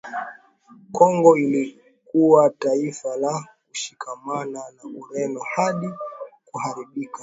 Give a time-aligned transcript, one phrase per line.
[0.91, 5.89] Kongo ilikuwa taifa la kushikamana na Ureno hadi
[6.45, 7.19] kuharibika